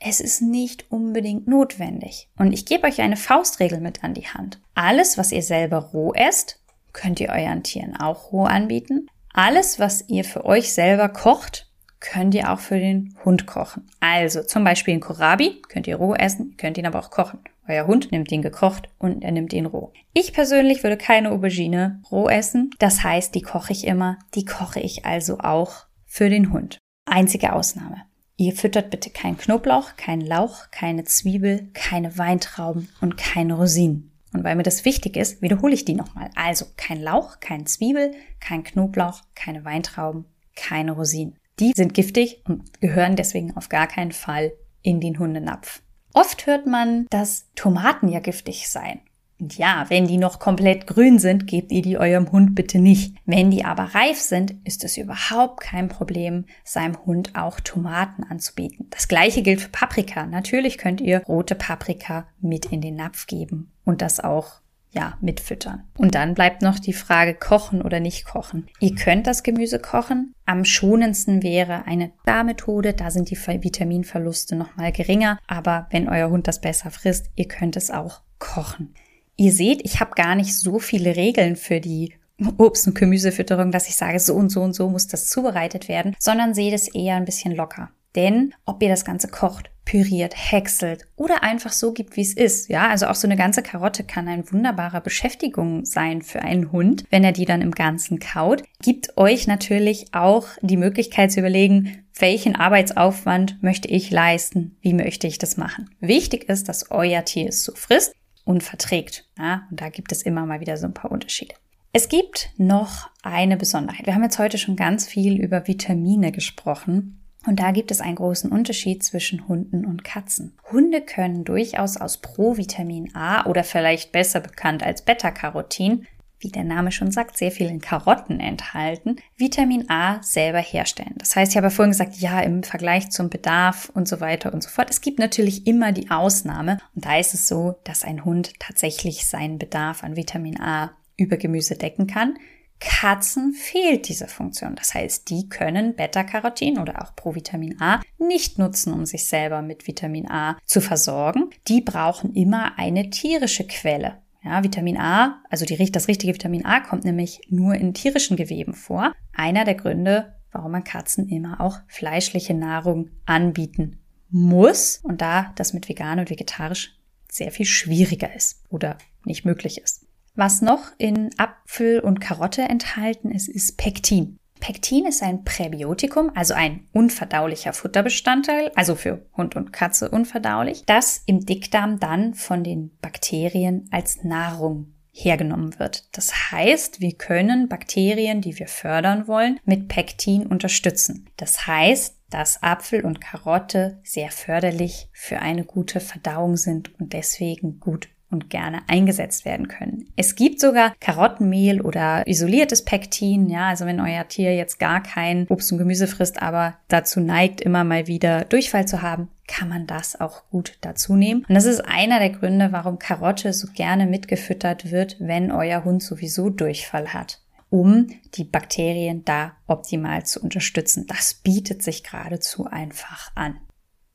es 0.05 0.19
ist 0.19 0.41
nicht 0.41 0.91
unbedingt 0.91 1.47
notwendig. 1.47 2.29
Und 2.37 2.51
ich 2.51 2.65
gebe 2.65 2.87
euch 2.87 3.01
eine 3.01 3.15
Faustregel 3.15 3.79
mit 3.79 4.03
an 4.03 4.13
die 4.13 4.27
Hand. 4.27 4.59
Alles, 4.75 5.17
was 5.17 5.31
ihr 5.31 5.41
selber 5.41 5.77
roh 5.77 6.13
esst, 6.13 6.59
könnt 6.91 7.19
ihr 7.19 7.29
euren 7.29 7.63
Tieren 7.63 7.95
auch 7.95 8.31
roh 8.31 8.43
anbieten. 8.43 9.07
Alles, 9.33 9.79
was 9.79 10.07
ihr 10.09 10.25
für 10.25 10.45
euch 10.45 10.73
selber 10.73 11.09
kocht, 11.09 11.71
könnt 11.99 12.35
ihr 12.35 12.51
auch 12.51 12.59
für 12.59 12.77
den 12.77 13.17
Hund 13.23 13.47
kochen. 13.47 13.89
Also 14.01 14.43
zum 14.43 14.65
Beispiel 14.65 14.93
ein 14.93 14.99
Kohlrabi 14.99 15.61
könnt 15.69 15.87
ihr 15.87 15.95
roh 15.95 16.13
essen, 16.13 16.55
könnt 16.57 16.77
ihn 16.77 16.85
aber 16.85 16.99
auch 16.99 17.09
kochen. 17.09 17.39
Euer 17.65 17.87
Hund 17.87 18.11
nimmt 18.11 18.29
ihn 18.29 18.41
gekocht 18.41 18.89
und 18.99 19.23
er 19.23 19.31
nimmt 19.31 19.53
ihn 19.53 19.65
roh. 19.65 19.93
Ich 20.13 20.33
persönlich 20.33 20.83
würde 20.83 20.97
keine 20.97 21.31
Aubergine 21.31 22.01
roh 22.11 22.27
essen. 22.27 22.71
Das 22.77 23.03
heißt, 23.03 23.33
die 23.33 23.41
koche 23.41 23.71
ich 23.71 23.87
immer. 23.87 24.19
Die 24.35 24.43
koche 24.43 24.81
ich 24.81 25.05
also 25.05 25.39
auch 25.39 25.85
für 26.05 26.29
den 26.29 26.51
Hund. 26.51 26.77
Einzige 27.05 27.53
Ausnahme. 27.53 28.03
Ihr 28.43 28.51
füttert 28.51 28.89
bitte 28.89 29.09
keinen 29.09 29.37
Knoblauch, 29.37 29.95
keinen 29.95 30.19
Lauch, 30.19 30.69
keine 30.69 31.05
Zwiebel, 31.05 31.69
keine 31.73 32.17
Weintrauben 32.17 32.89
und 32.99 33.15
keine 33.15 33.53
Rosinen. 33.53 34.11
Und 34.33 34.43
weil 34.43 34.57
mir 34.57 34.63
das 34.63 34.83
wichtig 34.83 35.15
ist, 35.15 35.41
wiederhole 35.41 35.73
ich 35.73 35.85
die 35.85 35.93
nochmal. 35.93 36.29
Also 36.35 36.65
kein 36.75 37.01
Lauch, 37.01 37.39
kein 37.39 37.65
Zwiebel, 37.67 38.11
kein 38.41 38.65
Knoblauch, 38.65 39.21
keine 39.33 39.63
Weintrauben, 39.63 40.25
keine 40.57 40.91
Rosinen. 40.91 41.37
Die 41.61 41.71
sind 41.73 41.93
giftig 41.93 42.43
und 42.45 42.81
gehören 42.81 43.15
deswegen 43.15 43.55
auf 43.55 43.69
gar 43.69 43.87
keinen 43.87 44.11
Fall 44.11 44.51
in 44.81 44.99
den 44.99 45.19
Hundenapf. 45.19 45.81
Oft 46.13 46.45
hört 46.45 46.67
man, 46.67 47.07
dass 47.11 47.47
Tomaten 47.55 48.09
ja 48.09 48.19
giftig 48.19 48.67
seien. 48.67 48.99
Und 49.39 49.57
ja, 49.57 49.85
wenn 49.89 50.07
die 50.07 50.17
noch 50.17 50.39
komplett 50.39 50.87
grün 50.87 51.19
sind, 51.19 51.47
gebt 51.47 51.71
ihr 51.71 51.81
die 51.81 51.97
eurem 51.97 52.31
Hund 52.31 52.55
bitte 52.55 52.79
nicht. 52.79 53.15
Wenn 53.25 53.51
die 53.51 53.65
aber 53.65 53.95
reif 53.95 54.19
sind, 54.19 54.55
ist 54.63 54.83
es 54.83 54.97
überhaupt 54.97 55.59
kein 55.61 55.89
Problem, 55.89 56.45
seinem 56.63 56.97
Hund 57.05 57.35
auch 57.35 57.59
Tomaten 57.59 58.23
anzubieten. 58.23 58.87
Das 58.91 59.07
gleiche 59.07 59.41
gilt 59.41 59.61
für 59.61 59.69
Paprika. 59.69 60.25
Natürlich 60.25 60.77
könnt 60.77 61.01
ihr 61.01 61.23
rote 61.27 61.55
Paprika 61.55 62.27
mit 62.39 62.67
in 62.67 62.81
den 62.81 62.95
Napf 62.95 63.27
geben 63.27 63.71
und 63.83 64.01
das 64.01 64.19
auch 64.19 64.61
ja, 64.93 65.17
mitfüttern. 65.21 65.83
Und 65.97 66.13
dann 66.13 66.35
bleibt 66.35 66.61
noch 66.61 66.77
die 66.77 66.93
Frage, 66.93 67.33
kochen 67.33 67.81
oder 67.81 67.99
nicht 67.99 68.25
kochen. 68.25 68.67
Ihr 68.79 68.93
könnt 68.93 69.25
das 69.25 69.41
Gemüse 69.41 69.79
kochen. 69.79 70.33
Am 70.45 70.65
schonendsten 70.65 71.41
wäre 71.41 71.85
eine 71.87 72.11
Darmethode. 72.25 72.93
Da 72.93 73.09
sind 73.09 73.31
die 73.31 73.37
Vitaminverluste 73.37 74.55
nochmal 74.55 74.91
geringer. 74.91 75.39
Aber 75.47 75.87
wenn 75.89 76.07
euer 76.07 76.29
Hund 76.29 76.47
das 76.47 76.61
besser 76.61 76.91
frisst, 76.91 77.31
ihr 77.35 77.47
könnt 77.47 77.75
es 77.75 77.89
auch 77.89 78.21
kochen. 78.37 78.93
Ihr 79.35 79.51
seht, 79.51 79.81
ich 79.83 79.99
habe 79.99 80.11
gar 80.15 80.35
nicht 80.35 80.57
so 80.57 80.79
viele 80.79 81.15
Regeln 81.15 81.55
für 81.55 81.79
die 81.79 82.13
Obst- 82.57 82.87
und 82.87 82.95
Gemüsefütterung, 82.95 83.71
dass 83.71 83.87
ich 83.87 83.95
sage, 83.95 84.19
so 84.19 84.33
und 84.35 84.49
so 84.49 84.61
und 84.61 84.73
so 84.73 84.89
muss 84.89 85.07
das 85.07 85.29
zubereitet 85.29 85.87
werden, 85.87 86.15
sondern 86.19 86.53
seht 86.53 86.73
es 86.73 86.93
eher 86.93 87.15
ein 87.15 87.25
bisschen 87.25 87.55
locker. 87.55 87.89
Denn 88.15 88.53
ob 88.65 88.81
ihr 88.83 88.89
das 88.89 89.05
Ganze 89.05 89.27
kocht, 89.27 89.71
püriert, 89.85 90.33
häckselt 90.35 91.07
oder 91.15 91.43
einfach 91.43 91.71
so 91.71 91.93
gibt, 91.93 92.15
wie 92.15 92.21
es 92.21 92.33
ist, 92.33 92.69
ja, 92.69 92.87
also 92.87 93.07
auch 93.07 93.15
so 93.15 93.27
eine 93.27 93.35
ganze 93.35 93.63
Karotte 93.63 94.03
kann 94.03 94.27
ein 94.27 94.49
wunderbarer 94.51 95.01
Beschäftigung 95.01 95.83
sein 95.85 96.21
für 96.21 96.41
einen 96.41 96.71
Hund, 96.71 97.03
wenn 97.09 97.23
er 97.23 97.31
die 97.31 97.45
dann 97.45 97.61
im 97.61 97.71
Ganzen 97.71 98.19
kaut, 98.19 98.63
gibt 98.81 99.17
euch 99.17 99.47
natürlich 99.47 100.13
auch 100.13 100.47
die 100.61 100.77
Möglichkeit 100.77 101.31
zu 101.31 101.39
überlegen, 101.39 102.05
welchen 102.17 102.55
Arbeitsaufwand 102.55 103.61
möchte 103.63 103.87
ich 103.87 104.11
leisten, 104.11 104.77
wie 104.81 104.93
möchte 104.93 105.27
ich 105.27 105.39
das 105.39 105.57
machen. 105.57 105.89
Wichtig 105.99 106.47
ist, 106.47 106.69
dass 106.69 106.91
euer 106.91 107.25
Tier 107.25 107.49
es 107.49 107.63
so 107.63 107.73
frisst 107.73 108.13
und 108.45 108.63
verträgt. 108.63 109.25
Ja, 109.37 109.67
und 109.69 109.81
da 109.81 109.89
gibt 109.89 110.11
es 110.11 110.21
immer 110.21 110.45
mal 110.45 110.59
wieder 110.59 110.77
so 110.77 110.85
ein 110.85 110.93
paar 110.93 111.11
Unterschiede. 111.11 111.55
Es 111.93 112.09
gibt 112.09 112.49
noch 112.57 113.09
eine 113.21 113.55
Besonderheit. 113.55 114.07
Wir 114.07 114.15
haben 114.15 114.23
jetzt 114.23 114.39
heute 114.39 114.57
schon 114.57 114.75
ganz 114.75 115.07
viel 115.07 115.39
über 115.39 115.67
Vitamine 115.67 116.31
gesprochen. 116.31 117.19
Und 117.45 117.59
da 117.59 117.71
gibt 117.71 117.91
es 117.91 117.99
einen 117.99 118.15
großen 118.15 118.51
Unterschied 118.51 119.03
zwischen 119.03 119.47
Hunden 119.47 119.85
und 119.85 120.03
Katzen. 120.03 120.57
Hunde 120.71 121.01
können 121.01 121.43
durchaus 121.43 121.97
aus 121.97 122.17
Provitamin 122.17 123.13
A 123.15 123.45
oder 123.45 123.63
vielleicht 123.63 124.11
besser 124.11 124.39
bekannt 124.39 124.81
als 124.81 125.03
Beta-Carotin 125.03 126.07
wie 126.43 126.49
der 126.49 126.63
Name 126.63 126.91
schon 126.91 127.11
sagt, 127.11 127.37
sehr 127.37 127.51
viel 127.51 127.67
in 127.67 127.81
Karotten 127.81 128.39
enthalten, 128.39 129.17
Vitamin 129.37 129.89
A 129.89 130.21
selber 130.21 130.59
herstellen. 130.59 131.15
Das 131.17 131.35
heißt, 131.35 131.51
ich 131.53 131.57
habe 131.57 131.69
vorhin 131.69 131.91
gesagt, 131.91 132.17
ja, 132.17 132.41
im 132.41 132.63
Vergleich 132.63 133.09
zum 133.09 133.29
Bedarf 133.29 133.89
und 133.93 134.07
so 134.07 134.19
weiter 134.19 134.53
und 134.53 134.61
so 134.61 134.69
fort. 134.69 134.89
Es 134.89 135.01
gibt 135.01 135.19
natürlich 135.19 135.67
immer 135.67 135.91
die 135.91 136.11
Ausnahme. 136.11 136.79
Und 136.95 137.05
da 137.05 137.17
ist 137.17 137.33
es 137.33 137.47
so, 137.47 137.75
dass 137.83 138.03
ein 138.03 138.25
Hund 138.25 138.59
tatsächlich 138.59 139.25
seinen 139.25 139.57
Bedarf 139.57 140.03
an 140.03 140.15
Vitamin 140.15 140.59
A 140.59 140.91
über 141.17 141.37
Gemüse 141.37 141.75
decken 141.75 142.07
kann. 142.07 142.35
Katzen 142.79 143.53
fehlt 143.53 144.09
diese 144.09 144.27
Funktion. 144.27 144.75
Das 144.75 144.93
heißt, 144.93 145.29
die 145.29 145.47
können 145.47 145.95
Beta-Carotin 145.95 146.79
oder 146.79 147.01
auch 147.01 147.15
Provitamin 147.15 147.79
A 147.79 148.01
nicht 148.17 148.59
nutzen, 148.59 148.91
um 148.93 149.05
sich 149.05 149.27
selber 149.27 149.61
mit 149.61 149.87
Vitamin 149.87 150.29
A 150.29 150.57
zu 150.65 150.81
versorgen. 150.81 151.49
Die 151.69 151.81
brauchen 151.81 152.33
immer 152.33 152.77
eine 152.77 153.09
tierische 153.09 153.65
Quelle. 153.65 154.22
Ja, 154.43 154.63
Vitamin 154.63 154.97
A, 154.97 155.41
also 155.49 155.65
die, 155.65 155.91
das 155.91 156.07
richtige 156.07 156.33
Vitamin 156.33 156.65
A 156.65 156.81
kommt 156.81 157.05
nämlich 157.05 157.41
nur 157.49 157.75
in 157.75 157.93
tierischen 157.93 158.35
Geweben 158.35 158.73
vor. 158.73 159.13
Einer 159.31 159.63
der 159.63 159.75
Gründe, 159.75 160.35
warum 160.51 160.73
man 160.73 160.83
Katzen 160.83 161.29
immer 161.29 161.61
auch 161.61 161.79
fleischliche 161.87 162.53
Nahrung 162.53 163.09
anbieten 163.25 163.99
muss 164.29 164.99
und 165.03 165.21
da 165.21 165.53
das 165.55 165.73
mit 165.73 165.87
vegan 165.87 166.19
und 166.19 166.29
vegetarisch 166.29 166.97
sehr 167.29 167.51
viel 167.51 167.65
schwieriger 167.65 168.33
ist 168.35 168.63
oder 168.69 168.97
nicht 169.25 169.45
möglich 169.45 169.79
ist. 169.81 170.05
Was 170.35 170.61
noch 170.61 170.91
in 170.97 171.29
Apfel 171.37 171.99
und 171.99 172.19
Karotte 172.19 172.63
enthalten 172.63 173.31
ist, 173.31 173.47
ist 173.47 173.77
Pektin. 173.77 174.37
Pektin 174.63 175.05
ist 175.05 175.21
ein 175.21 175.43
Präbiotikum, 175.43 176.31
also 176.35 176.53
ein 176.53 176.87
unverdaulicher 176.93 177.73
Futterbestandteil, 177.73 178.71
also 178.75 178.95
für 178.95 179.25
Hund 179.35 179.57
und 179.57 179.73
Katze 179.73 180.09
unverdaulich, 180.09 180.85
das 180.85 181.21
im 181.25 181.45
Dickdarm 181.45 181.99
dann 181.99 182.33
von 182.33 182.63
den 182.63 182.97
Bakterien 183.01 183.89
als 183.91 184.23
Nahrung 184.23 184.93
hergenommen 185.11 185.77
wird. 185.79 186.07
Das 186.15 186.51
heißt, 186.53 187.01
wir 187.01 187.11
können 187.17 187.67
Bakterien, 187.67 188.39
die 188.39 188.57
wir 188.57 188.69
fördern 188.69 189.27
wollen, 189.27 189.59
mit 189.65 189.89
Pektin 189.89 190.47
unterstützen. 190.47 191.29
Das 191.35 191.67
heißt, 191.67 192.15
dass 192.29 192.63
Apfel 192.63 193.03
und 193.03 193.19
Karotte 193.19 193.99
sehr 194.01 194.31
förderlich 194.31 195.09
für 195.11 195.39
eine 195.39 195.65
gute 195.65 195.99
Verdauung 195.99 196.55
sind 196.55 196.97
und 197.01 197.11
deswegen 197.11 197.81
gut 197.81 198.07
und 198.33 198.49
gerne 198.49 198.81
eingesetzt 198.87 199.45
werden 199.45 199.67
können. 199.67 200.07
Es 200.15 200.35
gibt 200.35 200.59
sogar 200.59 200.93
Karottenmehl 200.99 201.79
oder 201.79 202.27
isoliertes 202.27 202.83
Pektin. 202.83 203.49
Ja, 203.49 203.69
also 203.69 203.85
wenn 203.85 204.01
euer 204.01 204.27
Tier 204.27 204.55
jetzt 204.55 204.79
gar 204.79 205.01
kein 205.01 205.47
Obst 205.47 205.71
und 205.71 205.77
Gemüse 205.77 206.07
frisst, 206.07 206.41
aber 206.41 206.75
dazu 206.89 207.21
neigt, 207.21 207.61
immer 207.61 207.83
mal 207.83 208.07
wieder 208.07 208.43
Durchfall 208.45 208.87
zu 208.87 209.01
haben, 209.01 209.29
kann 209.47 209.69
man 209.69 209.87
das 209.87 210.19
auch 210.19 210.43
gut 210.49 210.77
dazu 210.81 211.15
nehmen. 211.15 211.45
Und 211.47 211.55
das 211.55 211.65
ist 211.65 211.81
einer 211.81 212.19
der 212.19 212.31
Gründe, 212.31 212.71
warum 212.71 212.97
Karotte 212.97 213.53
so 213.53 213.67
gerne 213.73 214.07
mitgefüttert 214.07 214.91
wird, 214.91 215.17
wenn 215.19 215.51
euer 215.51 215.83
Hund 215.83 216.01
sowieso 216.01 216.49
Durchfall 216.49 217.13
hat 217.13 217.39
um 217.69 218.05
die 218.35 218.43
Bakterien 218.43 219.25
da 219.25 219.53
optimal 219.65 220.23
zu 220.27 220.39
unterstützen. 220.39 221.07
Das 221.07 221.33
bietet 221.33 221.81
sich 221.81 222.03
geradezu 222.03 222.67
einfach 222.67 223.31
an. 223.33 223.57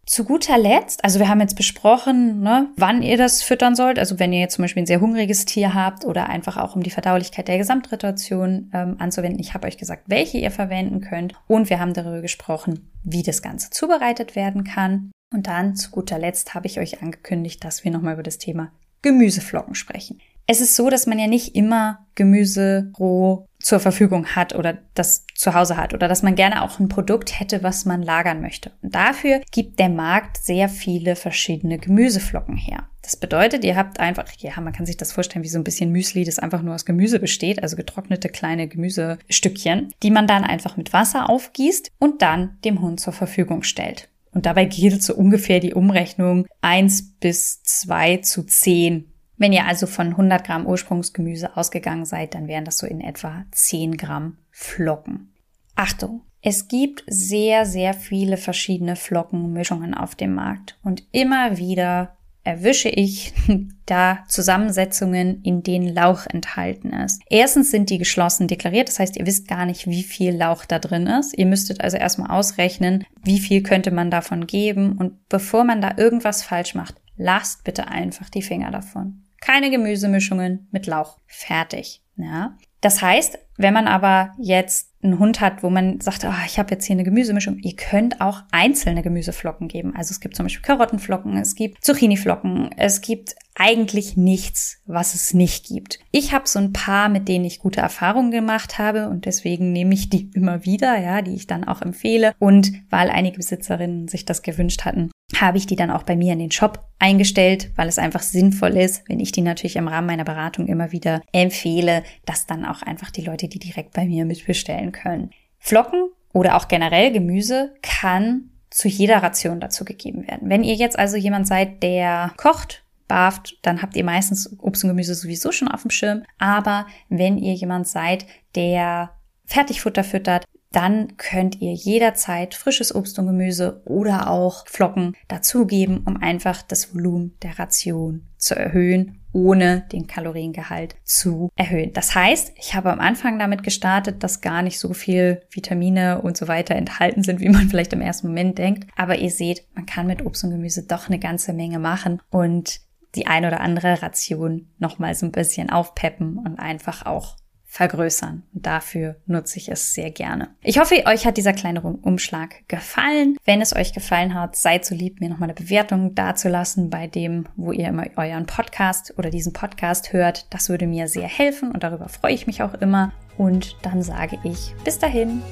Zu 0.09 0.25
guter 0.25 0.57
Letzt, 0.57 1.05
also 1.05 1.19
wir 1.19 1.29
haben 1.29 1.43
jetzt 1.43 1.55
besprochen, 1.55 2.41
ne, 2.41 2.71
wann 2.79 3.03
ihr 3.03 3.19
das 3.19 3.43
füttern 3.43 3.75
sollt. 3.75 3.99
Also 3.99 4.19
wenn 4.19 4.33
ihr 4.33 4.41
jetzt 4.41 4.55
zum 4.55 4.63
Beispiel 4.63 4.83
ein 4.83 4.87
sehr 4.87 5.03
hungriges 5.03 5.45
Tier 5.45 5.75
habt 5.75 6.07
oder 6.07 6.31
einfach 6.31 6.57
auch 6.57 6.75
um 6.75 6.83
die 6.83 6.89
Verdaulichkeit 6.89 7.47
der 7.47 7.59
Gesamtrituation 7.59 8.71
ähm, 8.73 8.97
anzuwenden. 8.99 9.39
Ich 9.39 9.53
habe 9.53 9.67
euch 9.67 9.77
gesagt, 9.77 10.05
welche 10.07 10.39
ihr 10.39 10.51
verwenden 10.51 11.03
könnt. 11.03 11.35
Und 11.47 11.69
wir 11.69 11.79
haben 11.79 11.93
darüber 11.93 12.23
gesprochen, 12.23 12.91
wie 13.05 13.23
das 13.23 13.43
Ganze 13.43 13.69
zubereitet 13.69 14.35
werden 14.35 14.65
kann. 14.65 15.13
Und 15.31 15.47
dann 15.47 15.77
zu 15.77 15.91
guter 15.91 16.19
Letzt 16.19 16.55
habe 16.55 16.67
ich 16.67 16.81
euch 16.81 17.03
angekündigt, 17.03 17.63
dass 17.63 17.85
wir 17.85 17.91
nochmal 17.91 18.15
über 18.15 18.23
das 18.23 18.39
Thema 18.39 18.73
Gemüseflocken 19.03 19.75
sprechen. 19.75 20.21
Es 20.47 20.63
ist 20.63 20.75
so, 20.75 20.89
dass 20.89 21.07
man 21.07 21.19
ja 21.19 21.27
nicht 21.27 21.55
immer 21.55 22.07
Gemüse 22.15 22.91
roh 22.99 23.45
zur 23.61 23.81
Verfügung 23.81 24.27
hat 24.37 24.55
oder 24.55 24.79
das 24.95 25.27
zu 25.35 25.55
Hause 25.55 25.77
hat 25.77 25.95
oder 25.95 26.09
dass 26.09 26.23
man 26.23 26.37
gerne 26.37 26.63
auch 26.63 26.79
ein 26.79 26.89
Produkt 26.89 27.39
hätte, 27.39 27.63
was 27.63 27.85
man 27.85 28.03
lagern 28.03 28.41
möchte. 28.41 28.73
Und 28.83 28.95
dafür 28.95 29.41
gibt 29.51 29.79
der 29.79 29.89
Markt 29.89 30.39
sehr 30.39 30.69
viele 30.69 31.17
verschiedene 31.17 31.79
Gemüseflocken 31.79 32.57
her. 32.57 32.89
Das 33.03 33.17
bedeutet, 33.17 33.65
ihr 33.65 33.75
habt 33.75 34.01
einfach, 34.01 34.31
ja, 34.39 34.61
man 34.61 34.73
kann 34.73 34.87
sich 34.87 34.97
das 34.97 35.13
vorstellen 35.13 35.45
wie 35.45 35.49
so 35.49 35.59
ein 35.59 35.65
bisschen 35.65 35.91
Müsli, 35.91 36.25
das 36.25 36.39
einfach 36.39 36.63
nur 36.63 36.75
aus 36.75 36.85
Gemüse 36.85 37.19
besteht, 37.19 37.63
also 37.63 37.77
getrocknete 37.77 38.29
kleine 38.29 38.69
Gemüsestückchen, 38.69 39.93
die 40.03 40.11
man 40.11 40.27
dann 40.27 40.45
einfach 40.45 40.77
mit 40.77 40.93
Wasser 40.93 41.31
aufgießt 41.31 41.91
und 41.99 42.23
dann 42.23 42.59
dem 42.65 42.81
Hund 42.81 43.01
zur 43.01 43.13
Verfügung 43.13 43.63
stellt. 43.63 44.09
Und 44.33 44.47
dabei 44.47 44.67
gilt 44.67 45.03
so 45.03 45.15
ungefähr 45.15 45.59
die 45.59 45.75
Umrechnung 45.75 46.47
eins 46.61 47.15
bis 47.19 47.63
zwei 47.63 48.19
zu 48.19 48.45
zehn 48.45 49.08
wenn 49.39 49.53
ihr 49.53 49.65
also 49.67 49.87
von 49.87 50.09
100 50.09 50.45
Gramm 50.45 50.67
Ursprungsgemüse 50.67 51.57
ausgegangen 51.57 52.05
seid, 52.05 52.35
dann 52.35 52.49
wären 52.49 52.65
das 52.65 52.79
so 52.79 52.87
in 52.87 53.01
etwa 53.01 53.45
10 53.53 53.97
Gramm 53.97 54.39
Flocken. 54.51 55.33
Achtung! 55.75 56.23
Es 56.41 56.69
gibt 56.69 57.03
sehr, 57.09 57.67
sehr 57.67 57.95
viele 57.95 58.37
verschiedene 58.37 58.95
Flockenmischungen 58.95 59.95
auf 59.95 60.15
dem 60.15 60.35
Markt 60.35 60.79
und 60.83 61.03
immer 61.11 61.59
wieder 61.59 62.17
erwische 62.45 62.89
ich 62.89 63.35
da 63.87 64.25
Zusammensetzungen, 64.29 65.43
in 65.43 65.63
denen 65.63 65.93
Lauch 65.93 66.27
enthalten 66.27 66.93
ist. 66.93 67.21
Erstens 67.29 67.71
sind 67.71 67.91
die 67.91 67.99
geschlossen 67.99 68.49
deklariert, 68.49 68.89
das 68.89 68.99
heißt, 68.99 69.17
ihr 69.17 69.27
wisst 69.27 69.49
gar 69.49 69.67
nicht, 69.67 69.87
wie 69.87 70.03
viel 70.03 70.35
Lauch 70.35 70.65
da 70.65 70.79
drin 70.79 71.07
ist. 71.07 71.37
Ihr 71.37 71.47
müsstet 71.47 71.83
also 71.83 71.97
erstmal 71.97 72.31
ausrechnen, 72.31 73.05
wie 73.23 73.39
viel 73.39 73.63
könnte 73.63 73.91
man 73.91 74.11
davon 74.11 74.47
geben 74.47 74.93
und 74.93 75.29
bevor 75.29 75.65
man 75.65 75.83
da 75.83 75.95
irgendwas 75.97 76.43
falsch 76.43 76.75
macht, 76.75 76.95
lasst 77.17 77.65
bitte 77.65 77.89
einfach 77.89 78.31
die 78.31 78.43
Finger 78.43 78.71
davon. 78.71 79.25
Keine 79.41 79.71
Gemüsemischungen 79.71 80.69
mit 80.71 80.87
Lauch. 80.87 81.19
Fertig. 81.27 82.03
Ja. 82.17 82.57
Das 82.81 83.03
heißt, 83.03 83.39
wenn 83.57 83.75
man 83.75 83.89
aber 83.89 84.33
jetzt 84.39 84.93
einen 85.03 85.19
Hund 85.19 85.41
hat, 85.41 85.63
wo 85.63 85.71
man 85.71 86.01
sagt, 86.01 86.25
oh, 86.25 86.33
ich 86.47 86.59
habe 86.59 86.71
jetzt 86.73 86.85
hier 86.85 86.95
eine 86.95 87.05
Gemüsemischung, 87.05 87.59
ihr 87.59 87.75
könnt 87.75 88.21
auch 88.21 88.43
einzelne 88.53 89.03
Gemüseflocken 89.03 89.69
geben. 89.69 89.95
Also 89.97 90.13
es 90.13 90.21
gibt 90.21 90.37
zum 90.37 90.47
Beispiel 90.47 90.63
Karottenflocken, 90.63 91.37
es 91.37 91.55
gibt 91.55 91.85
Zucchiniflocken, 91.85 92.71
es 92.77 93.01
gibt 93.01 93.35
eigentlich 93.57 94.17
nichts, 94.17 94.81
was 94.87 95.15
es 95.15 95.35
nicht 95.35 95.67
gibt. 95.67 95.99
Ich 96.13 96.33
habe 96.33 96.49
so 96.49 96.61
ein 96.61 96.73
paar, 96.73 97.09
mit 97.09 97.29
denen 97.29 97.45
ich 97.45 97.59
gute 97.59 97.81
Erfahrungen 97.81 98.31
gemacht 98.31 98.79
habe 98.79 99.09
und 99.09 99.25
deswegen 99.25 99.73
nehme 99.73 99.95
ich 99.95 100.09
die 100.09 100.31
immer 100.35 100.65
wieder, 100.65 100.99
ja, 100.99 101.23
die 101.23 101.35
ich 101.35 101.49
dann 101.49 101.65
auch 101.65 101.83
empfehle. 101.83 102.33
Und 102.39 102.73
weil 102.91 103.11
einige 103.11 103.39
Besitzerinnen 103.39 104.07
sich 104.07 104.25
das 104.25 104.43
gewünscht 104.43 104.85
hatten, 104.85 105.11
habe 105.37 105.59
ich 105.59 105.67
die 105.67 105.77
dann 105.77 105.91
auch 105.91 106.03
bei 106.03 106.17
mir 106.17 106.33
in 106.33 106.39
den 106.39 106.51
Shop 106.51 106.87
eingestellt, 106.99 107.71
weil 107.77 107.89
es 107.89 107.99
einfach 107.99 108.23
sinnvoll 108.23 108.77
ist, 108.77 109.09
wenn 109.09 109.21
ich 109.21 109.33
die 109.33 109.43
natürlich 109.43 109.77
im 109.77 109.89
Rahmen 109.89 110.07
meiner 110.07 110.25
Beratung 110.25 110.67
immer 110.67 110.91
wieder 110.93 111.23
empfehle, 111.33 112.03
dass 112.25 112.47
dann 112.47 112.65
auch 112.65 112.83
einfach 112.83 113.11
die 113.11 113.23
Leute 113.23 113.49
die 113.49 113.59
direkt 113.59 113.93
bei 113.93 114.07
mir 114.07 114.25
mitbestellen 114.25 114.93
können. 114.93 115.31
Flocken 115.59 116.09
oder 116.33 116.57
auch 116.57 116.69
generell 116.69 117.13
Gemüse 117.13 117.75
kann 117.83 118.51
zu 118.71 118.89
jeder 118.89 119.23
Ration 119.23 119.61
dazu 119.61 119.85
gegeben 119.85 120.27
werden. 120.27 120.49
Wenn 120.49 120.65
ihr 120.65 120.75
jetzt 120.75 120.99
also 120.99 121.17
jemand 121.17 121.47
seid, 121.47 121.83
der 121.83 122.33
kocht, 122.37 122.85
barft, 123.07 123.59
dann 123.63 123.81
habt 123.81 123.97
ihr 123.97 124.05
meistens 124.05 124.59
Obst 124.61 124.85
und 124.85 124.91
Gemüse 124.91 125.15
sowieso 125.15 125.53
schon 125.53 125.69
auf 125.69 125.83
dem 125.83 125.91
Schirm. 125.91 126.25
Aber 126.39 126.87
wenn 127.09 127.39
ihr 127.39 127.55
jemand 127.55 127.89
seid, 127.89 128.27
der 128.55 129.11
Fertigfutter 129.47 130.05
füttert, 130.05 130.45
dann 130.73 131.17
könnt 131.17 131.61
ihr 131.61 131.73
jederzeit 131.73 132.55
frisches 132.55 132.95
Obst 132.95 133.19
und 133.19 133.27
Gemüse 133.27 133.81
oder 133.87 134.31
auch 134.31 134.67
Flocken 134.67 135.17
dazugeben, 135.27 136.03
um 136.05 136.19
einfach 136.19 136.63
das 136.63 136.95
Volumen 136.95 137.37
der 137.43 137.59
Ration 137.59 138.27
zu 138.37 138.55
erhöhen, 138.55 139.21
ohne 139.33 139.87
den 139.93 140.07
Kaloriengehalt 140.07 140.97
zu 141.05 141.51
erhöhen. 141.57 141.93
Das 141.93 142.15
heißt, 142.15 142.53
ich 142.57 142.75
habe 142.75 142.93
am 142.93 143.01
Anfang 143.01 143.39
damit 143.39 143.63
gestartet, 143.63 144.23
dass 144.23 144.41
gar 144.41 144.63
nicht 144.63 144.79
so 144.79 144.93
viel 144.93 145.43
Vitamine 145.51 146.21
und 146.21 146.37
so 146.37 146.49
weiter 146.49 146.75
enthalten 146.75 147.23
sind, 147.23 147.41
wie 147.41 147.49
man 147.49 147.69
vielleicht 147.71 147.93
im 147.93 148.01
ersten 148.01 148.29
Moment 148.29 148.59
denkt. 148.59 148.91
Aber 148.97 149.17
ihr 149.17 149.31
seht, 149.31 149.67
man 149.75 149.87
kann 149.87 150.07
mit 150.07 150.25
Obst 150.25 150.45
und 150.45 150.51
Gemüse 150.51 150.83
doch 150.83 151.09
eine 151.09 151.19
ganze 151.19 151.53
Menge 151.53 151.79
machen 151.79 152.21
und 152.31 152.81
die 153.15 153.27
ein 153.27 153.47
oder 153.47 153.61
andere 153.61 154.03
Ration 154.03 154.69
nochmal 154.79 155.15
so 155.15 155.25
ein 155.25 155.33
bisschen 155.33 155.71
aufpeppen 155.71 156.39
und 156.39 156.59
einfach 156.59 157.07
auch 157.07 157.37
vergrößern. 157.69 158.43
Und 158.55 158.67
dafür 158.67 159.17
nutze 159.27 159.59
ich 159.59 159.69
es 159.69 159.95
sehr 159.95 160.11
gerne. 160.11 160.49
Ich 160.63 160.79
hoffe, 160.79 161.05
euch 161.07 161.27
hat 161.27 161.37
dieser 161.37 161.53
kleine 161.53 161.83
Umschlag 161.83 162.67
gefallen. 162.67 163.37
Wenn 163.45 163.61
es 163.61 163.77
euch 163.77 163.93
gefallen 163.93 164.35
hat, 164.35 164.57
seid 164.57 164.85
so 164.85 164.95
lieb, 164.95 165.21
mir 165.21 165.29
nochmal 165.29 165.51
eine 165.51 165.55
Bewertung 165.55 166.15
dazulassen 166.15 166.91
bei 166.91 167.07
dem, 167.07 167.47
wo 167.57 167.71
ihr 167.71 167.89
immer 167.89 168.07
euren 168.17 168.47
Podcast 168.47 169.15
oder 169.19 169.31
diesen 169.31 169.53
Podcast 169.53 170.13
hört. 170.13 170.47
Das 170.51 170.71
würde 170.71 170.87
mir 170.87 171.07
sehr 171.09 171.29
helfen 171.29 171.71
und 171.71 171.85
darüber 171.85 172.09
freue 172.09 172.33
ich 172.33 172.47
mich 172.47 172.63
auch 172.63 172.75
immer. 172.75 173.13
Und 173.37 173.77
dann 173.83 174.03
sage 174.03 174.39
ich 174.43 174.75
bis 174.83 174.99
dahin. 174.99 175.43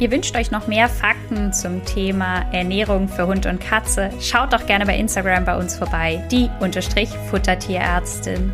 Ihr 0.00 0.10
wünscht 0.10 0.34
euch 0.34 0.50
noch 0.50 0.66
mehr 0.66 0.88
Fakten 0.88 1.52
zum 1.52 1.84
Thema 1.84 2.50
Ernährung 2.52 3.06
für 3.06 3.26
Hund 3.26 3.44
und 3.44 3.60
Katze? 3.60 4.10
Schaut 4.18 4.50
doch 4.54 4.64
gerne 4.64 4.86
bei 4.86 4.96
Instagram 4.96 5.44
bei 5.44 5.58
uns 5.58 5.76
vorbei, 5.76 6.26
die 6.30 6.48
Futtertierärztin. 7.28 8.50